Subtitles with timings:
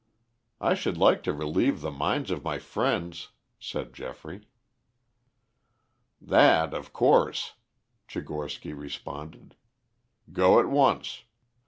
[0.59, 3.27] "I should like to relieve the minds of my friends,"
[3.59, 4.47] said Geoffrey.
[6.19, 7.53] "That of course,"
[8.07, 9.53] Tchigorsky responded.
[10.33, 11.25] "Go at once.